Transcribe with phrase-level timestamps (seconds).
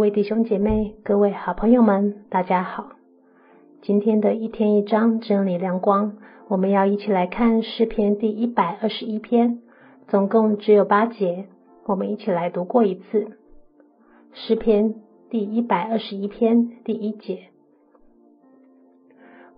[0.00, 2.92] 各位弟兄姐妹、各位好朋友们，大家好！
[3.82, 6.14] 今天的一天一章真理亮光，
[6.48, 9.58] 我们要一起来看诗篇第一百二十一篇，
[10.08, 11.48] 总共只有八节，
[11.84, 13.36] 我们一起来读过一次。
[14.32, 14.94] 诗篇
[15.28, 17.48] 第一百二十一篇第一节：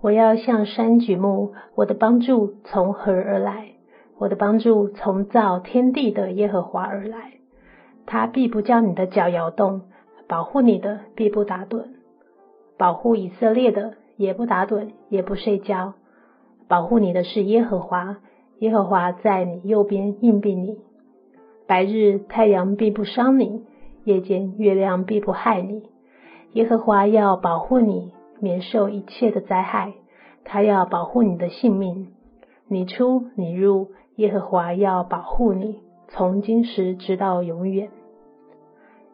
[0.01, 3.75] 我要向山举目，我的帮助从何而来？
[4.19, 7.35] 我的帮助从造天地的耶和华而来。
[8.07, 9.83] 他必不叫你的脚摇动，
[10.33, 11.89] 保护你的必不打盹，
[12.79, 15.93] 保护以色列的也不打盹，也不睡觉。
[16.69, 18.17] 保护你的是耶和华，
[18.61, 20.79] 耶和华在你右边应庇你。
[21.67, 23.67] 白日太阳必不伤你，
[24.05, 25.83] 夜间月亮必不害你。
[26.55, 29.93] 耶和华要保护你，免受一切的灾害。
[30.45, 32.09] 他要保护你的性命，
[32.69, 35.81] 你出你入，耶和华要保护你。
[36.09, 37.91] 从今时直到永远。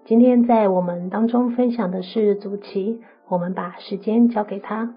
[0.09, 4.95] 今天在我们当中分享的是祖奇，我们把时间交给他。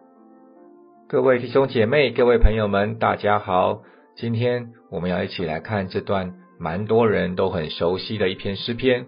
[1.10, 3.82] 各位弟兄姐妹、各位朋友们，大家好！
[4.16, 9.08] 今天我们要一起来看这段蛮多人都很熟悉的一篇诗篇，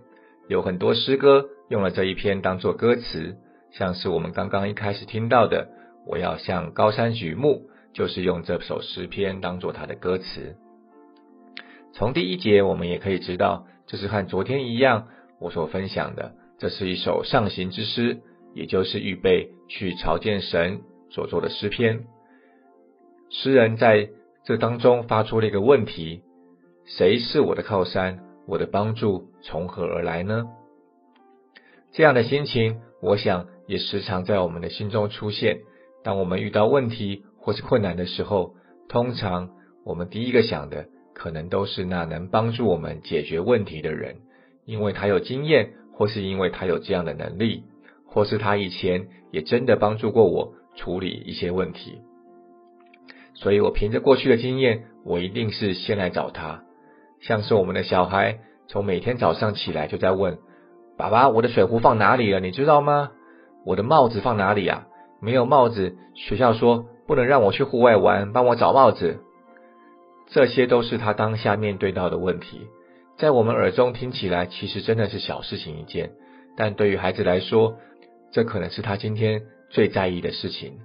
[0.50, 3.38] 有很多诗歌用了这一篇当做歌词，
[3.72, 5.70] 像是我们刚刚一开始听到的
[6.06, 7.62] “我要向高山举目”，
[7.96, 10.58] 就是用这首诗篇当做它的歌词。
[11.94, 15.08] 从第一节，我们也可以知道，这是和昨天一样，
[15.44, 18.22] 我所分享的，这是一首上行之诗，
[18.54, 22.06] 也就是预备去朝见神所做的诗篇。
[23.30, 24.08] 诗人在
[24.46, 26.22] 这当中发出了一个问题：
[26.86, 28.20] 谁是我的靠山？
[28.48, 30.46] 我的帮助从何而来呢？
[31.92, 35.60] 这样的心情，我想也时常在我们的心中出现。
[36.06, 38.56] 当我们遇到问题或是困难的时候，
[38.88, 39.50] 通常
[39.84, 40.86] 我们第一个想的。
[41.16, 44.16] 可能都是那能帮助我们解决问题的人，
[44.66, 47.64] 因为他有经验，或是因为他有这样的能力，
[48.06, 52.02] 或是他以前也真的帮助过我处理一些问题。
[53.34, 56.64] 所以我凭着过去的经验，我一定是先来找他。
[57.20, 60.38] 像是我们的小孩，从每天早上起来就在问
[60.98, 62.40] 爸爸：“我的水壶放哪里了？
[62.40, 63.12] 你知道吗？
[63.66, 64.88] 我的帽子放哪里啊？
[65.20, 69.20] 没有帽子，学校说不能让我去户外玩，帮我找帽子。”
[70.30, 72.68] 这些都是他当下面对到的问题，
[73.18, 76.12] 在我们耳中听起来其实真的是小事情一件，
[76.58, 77.78] 但对于孩子来说，
[78.32, 80.80] 这可能是他今天最在意的事情。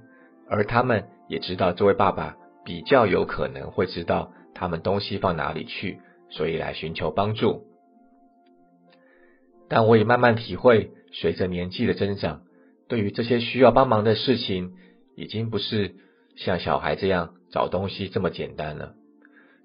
[0.51, 6.01] 而他们也知道这位爸爸比较有可能会知道他们东西放哪里去，
[6.31, 7.65] 所以来寻求帮助。
[9.69, 12.43] 但我也慢慢体会，随着年纪的增长，
[12.89, 14.73] 对于这些需要帮忙的事情，
[15.17, 15.97] 已经不是
[16.37, 18.95] 像小孩这样找东西这么简单了。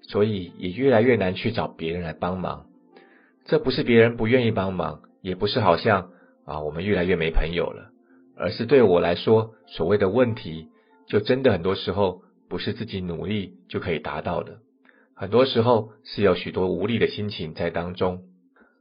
[0.08, 2.66] 所以也越来越难去找别人来帮忙，
[3.46, 6.10] 这不是别人不愿意帮忙，也不是好像
[6.44, 7.90] 啊我们越来越没朋友了，
[8.36, 10.68] 而是对我来说，所谓的问题，
[11.08, 14.58] 就真的很多时候不是自己努力就可以达到的，
[15.14, 18.24] 很多时候是有许多无力的心情在当中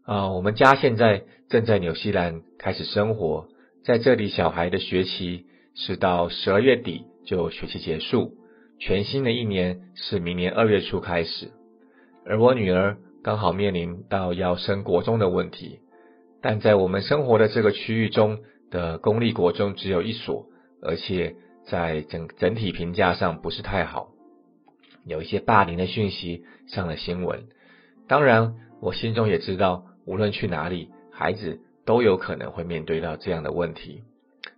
[0.03, 0.29] 啊。
[0.29, 3.47] 我们家现在正在纽西兰开始生活，
[3.85, 8.42] 在这里小孩的学习是到十二月底就学期结束。
[8.79, 11.51] 全新的一年是明年二月初开始，
[12.25, 15.79] 而我女儿刚好面临到要升国中的问题，
[16.41, 18.39] 但在我们生活的这个区域中
[18.69, 20.47] 的公立国中只有一所，
[20.81, 21.35] 而且
[21.66, 24.09] 在整整体评价上不是太好，
[25.06, 27.45] 有一些霸凌的讯息上了新闻。
[28.09, 34.03] 当然，我心中也知道，无论去哪里，孩子都有可能会面对到这样的问题，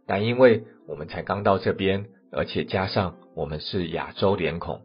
[0.07, 3.17] 但因为我们才刚到这边，而且加上。
[3.35, 4.79] 我们是亚洲脸孔，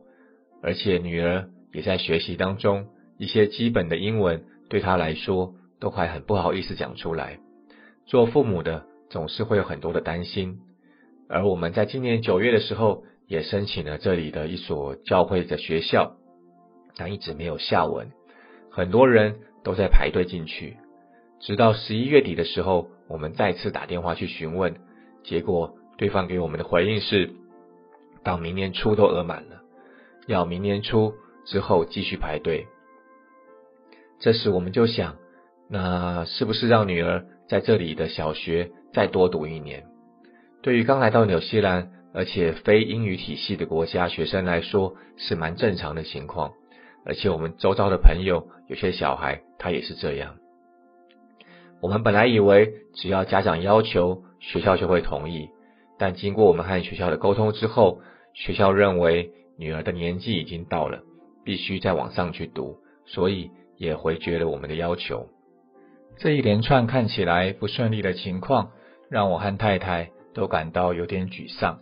[0.61, 7.39] 而且女儿也在学习当中，一些基本的英文对她来说都还很不好意思讲出来。
[8.07, 10.59] 做父母的总是会有很多的担心，
[11.29, 16.17] 而我们在今年九月的时候也申请了这里的一所教会的学校，
[16.97, 18.11] 但一直没有下文。
[18.69, 20.77] 很多人都在排队进去，
[21.39, 24.75] 直到十一月底的时候，我们再次打电话去询问，
[25.23, 27.31] 结果对方给我们的回应是。
[28.23, 29.63] 到明年初都额满了，
[30.27, 31.15] 要明年初
[31.45, 32.67] 之后继续排队。
[34.19, 35.17] 这时我们就想，
[35.69, 39.87] 那是不是让女儿在这里的小学再多读一年？
[40.63, 46.53] 对于刚来到纽西兰而且非英语体系的国家学生来说，是蛮正常的情况。
[47.07, 50.37] 而且我们周遭的朋友有些小孩他也是这样。
[51.81, 55.49] 我们本来以为只要家长要求，学校就会同意。
[56.01, 58.01] 但经过我们和学校的沟通之后，
[58.33, 61.03] 学校认为女儿的年纪已经到了，
[61.45, 65.29] 必须再往上去读，所以也回绝了我们的要求。
[66.17, 68.71] 这一连串看起来不顺利的情况，
[69.11, 71.81] 让我和太太都感到有点沮丧，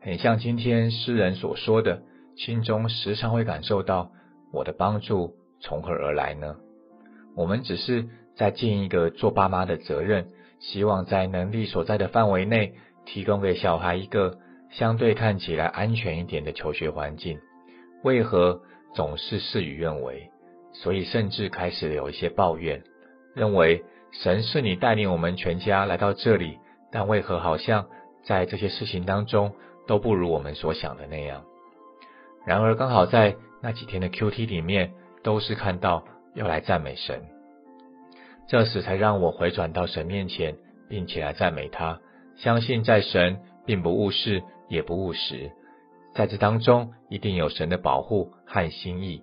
[0.00, 2.02] 很像今天诗人所说的，
[2.36, 4.12] 心中时常会感受到
[4.52, 6.54] 我的帮助从何而来呢？
[7.34, 10.28] 我们只是在尽一个做爸妈的责任，
[10.60, 12.74] 希望在能力所在的范围内，
[13.06, 14.36] 提供给小孩一个
[14.70, 17.38] 相对看起来安全一点的求学环境。
[18.02, 18.60] 为何
[18.94, 20.30] 总是事与愿违？
[20.72, 22.82] 所以甚至开始有一些抱怨。
[23.34, 26.58] 认为神是你带领我们全家来到这里，
[26.90, 27.86] 但为何好像
[28.24, 29.52] 在这些事情当中
[29.86, 31.44] 都不如我们所想的那样？
[32.46, 34.92] 然而刚好在那几天的 Q T 里面，
[35.22, 36.04] 都是看到
[36.34, 37.22] 要来赞美神，
[38.48, 40.56] 这时才让我回转到神面前，
[40.88, 42.00] 并且来赞美他，
[42.36, 45.50] 相信在神并不误事也不误时，
[46.14, 49.22] 在这当中一定有神的保护和心意，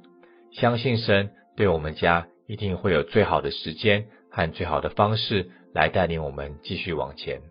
[0.52, 2.28] 相信神对我们家。
[2.46, 7.42] 一定会有最好的时间和最好的方式来带领我们继续往前。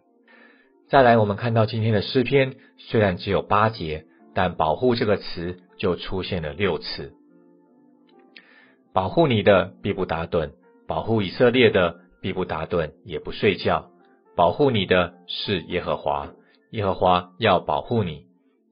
[0.90, 4.04] 再来，我们看到今天的诗篇虽然只有八节，
[4.34, 7.14] 但“保护”这个词就出现了六次。
[8.92, 10.50] 保护你的必不打盹，
[10.86, 13.90] 保护以色列的必不打盹也不睡觉。
[14.34, 16.32] 保护你的是耶和华，
[16.70, 18.26] 耶和华要保护你，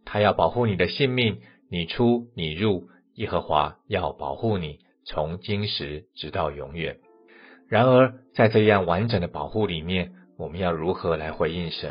[0.05, 1.41] 他要保护你的性命，
[1.71, 4.79] 你出你入，耶和华要保护你。
[5.05, 6.99] 从今时直到永远。
[7.69, 11.91] 然而，在这样完整的保护里面，我们要如何来回应神？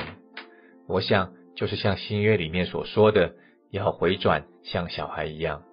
[0.88, 3.34] 我想，就是像新约里面所说的，
[3.72, 5.64] 要回转像小孩一样。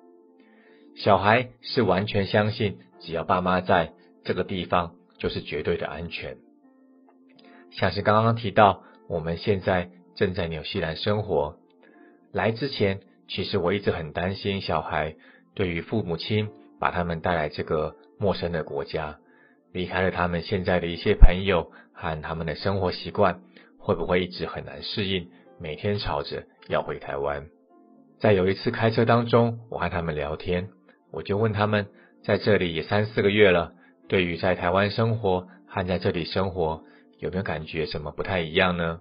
[0.96, 3.92] 小孩是完全相信，只要爸妈在
[4.24, 6.36] 这个地方，就是绝对的安全。
[7.76, 11.56] 像是刚刚提到，我们现在正在纽西兰生活。
[12.32, 15.14] 来之前，其实我一直很担心小孩
[15.54, 16.48] 对于父母亲。
[16.78, 19.16] 把他们带来这个陌生的国家，
[19.72, 23.40] 离开了他们现在的一些朋友和他们的生活习惯，
[23.78, 25.30] 会不会一直很难适应？
[25.58, 27.46] 每天吵着要回台湾。
[28.20, 30.68] 在有一次开车当中，我和他们聊天，
[31.10, 31.86] 我就问他们，
[32.22, 33.72] 在这里也三四个月了，
[34.06, 36.82] 对于在台湾生活和在这里生活，
[37.18, 39.00] 有没有感觉什么不太一样呢？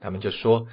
[0.00, 0.66] 他们就说，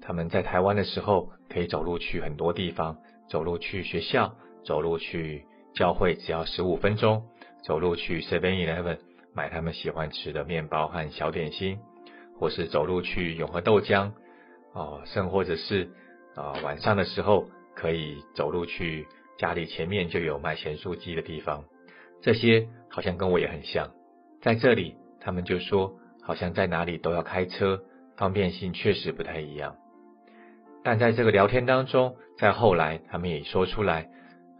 [0.00, 2.98] 他们在台湾的时候可以走路去很多地方，
[3.28, 4.34] 走路去学校。
[4.64, 5.44] 走路去
[5.74, 7.24] 教会只要十五分钟，
[7.64, 8.98] 走路去 Seven Eleven
[9.34, 11.80] 买他们喜欢吃的面包和小点心，
[12.38, 14.12] 或是走路去永和豆浆，
[14.72, 15.90] 哦，甚或者是
[16.36, 21.64] 啊晚上的时候可以走路去家里前面就有卖咸酥鸡的地方，
[22.20, 23.90] 这些好像跟我也很像。
[24.42, 27.80] 在这里，他们就说好像在哪里都要开车，
[28.16, 29.76] 方便性确实不太一样。
[30.84, 34.08] 但在这个聊天当中，在后来他们也说出来。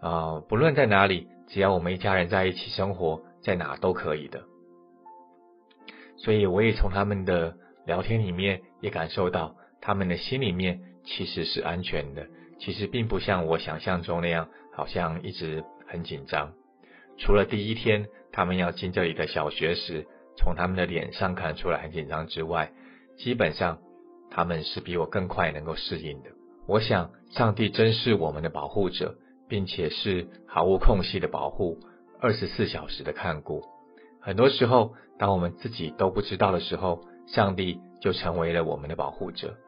[0.00, 4.42] 啊，不论在哪里，只要我们一家人在一起生活，在哪都可以的。
[6.16, 7.54] 所以我也从他们的
[7.86, 12.26] 聊天里面也感受到，他们的心里面其实是安全的，
[12.58, 16.52] 其实并不像我想象中那样，好像一直很紧张。
[17.18, 22.72] 除了第一天他们要进这里的小学时，从他们的脸上看出来很紧张之外，
[23.16, 23.78] 基本上
[24.30, 26.30] 他们是比我更快能够适应的。
[26.66, 29.16] 我想，上帝真是我们的保护者。
[29.48, 31.78] 并且是毫无空隙的保护，
[32.22, 33.62] 二十四小时的看顾。
[34.18, 39.58] 很多时候，当我们自己都不知道的时候，上帝就成为了我们的保护者。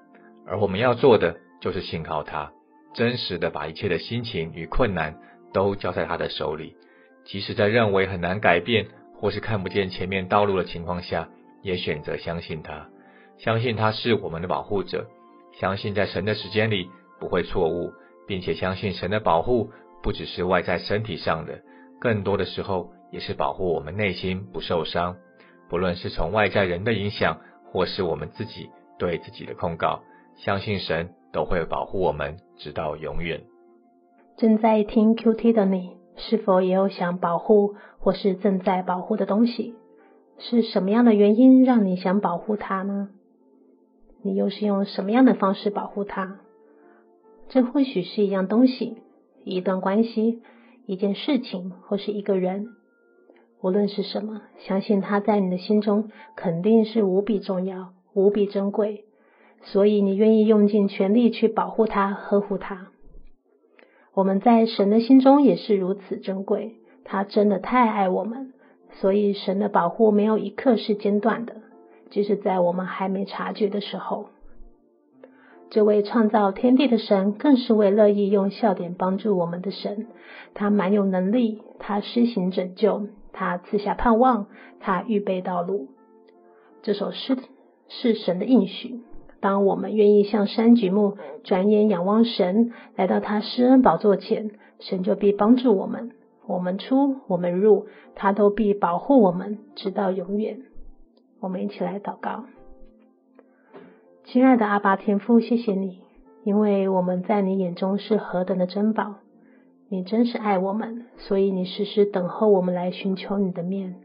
[0.46, 2.50] 而我们要做的，就是信靠他，
[2.94, 5.18] 真实的把一切的心情与困难
[5.52, 6.78] 都交在他的手里。
[7.26, 8.86] 即使在认为很难改变，
[9.18, 11.28] 或是看不见前面道路的情况下，
[11.62, 12.88] 也选择相信他，
[13.38, 15.06] 相信他是我们的保护者，
[15.60, 17.92] 相信在神的时间里不会错误。
[18.26, 19.68] 并且相信神的保护
[20.02, 21.60] 不只是外在身体上的，
[22.00, 25.16] 更多的时候也是保护我们内心不受伤。
[25.68, 27.38] 不论是从外在人的影响，
[27.70, 30.02] 或是我们自己对自己的控告，
[30.36, 33.42] 相信神都会保护我们直到永远。
[34.38, 39.74] 正在听 QT 的你，是否也有想保护或是正在保护的东西？
[40.38, 43.10] 是什么样的原因让你想保护它呢？
[44.22, 46.38] 你又是用什么样的方式保护它？
[47.48, 48.96] 这或许是一样东西、
[49.44, 50.42] 一段关系、
[50.86, 52.68] 一件事情，或是一个人。
[53.60, 59.04] 无论是什么，相信它在你的心中肯定是无比重要、无比珍贵，
[59.62, 62.88] 所以你愿意用尽全力去保护它、呵护它。
[64.14, 68.52] 我们在神的心中也是如此珍贵，他真的太爱我们，
[68.92, 71.56] 所以神的保护没有一刻是间断的，
[72.10, 74.26] 即使在我们还没察觉的时候。
[75.70, 80.06] 这位创造天地的神，更是位乐意用笑点帮助我们的神。
[80.54, 84.46] 他蛮有能力，他施行拯救，他赐下盼望，
[84.78, 85.88] 他预备道路。
[86.82, 87.36] 这首诗
[87.88, 89.00] 是神的应许。
[89.44, 96.12] 当我们愿意向山举目，转眼仰望神，来到他施恩宝座前，神就必帮助我们。
[96.46, 97.84] 我们出，我们入，
[98.14, 100.62] 他都必保护我们，直到永远。
[101.40, 102.46] 我们一起来祷告。
[104.24, 105.98] 亲爱的阿爸天父，谢谢你，
[106.44, 109.16] 因为我们在你眼中是何等的珍宝。
[109.90, 113.96] 你真是爱我们，所以你时时等候我们来寻求你的面。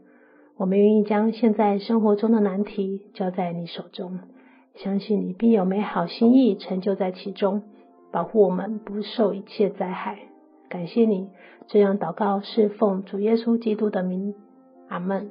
[0.58, 4.18] 我们愿意将现在生活中的难题交在你手中。
[4.82, 7.62] 相信你必有美好心意成就在其中，
[8.10, 10.20] 保护我们不受一切灾害。
[10.70, 11.28] 感谢你，
[11.66, 14.34] 这样祷告是奉主耶稣基督的名，
[14.88, 15.30] 阿门。